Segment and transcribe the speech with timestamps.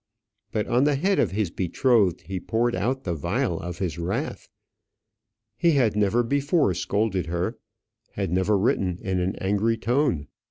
[0.51, 4.49] But on the head of his betrothed he poured out the vial of his wrath.
[5.55, 7.59] He had never before scolded her,
[8.13, 10.25] had never written in an angry tone.